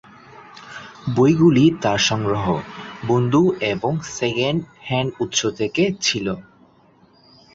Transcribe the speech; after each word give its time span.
বইগুলি 1.15 1.65
তার 1.81 1.99
সংগ্রহ, 2.09 2.45
বন্ধু 3.07 3.41
এবং 3.73 3.93
সেকেন্ড 4.11 4.59
হ্যান্ড 4.79 5.11
উৎস 5.19 5.41
থেকে 5.59 5.83
ছিল। 6.01 6.27